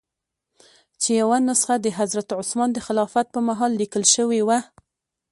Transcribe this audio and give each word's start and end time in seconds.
چې 1.01 1.09
یوه 1.21 1.37
نسخه 1.47 1.75
د 1.81 1.87
حضرت 1.99 2.27
عثمان 2.39 2.69
د 2.73 2.79
خلافت 2.85 3.27
په 3.33 3.39
مهال 3.47 3.71
لیکل 3.81 4.03
شوې 4.15 4.41
وه. 4.47 4.59